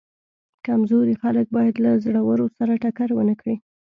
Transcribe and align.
کمزوري 0.65 1.15
خلک 1.23 1.45
باید 1.55 1.75
له 1.83 1.91
زورورو 2.03 2.45
سره 2.57 2.73
ټکر 2.83 3.09
ونه 3.13 3.35
کړي. 3.41 3.55